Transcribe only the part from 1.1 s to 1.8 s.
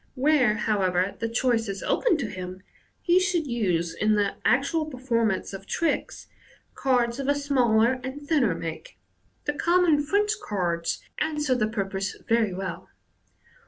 the choice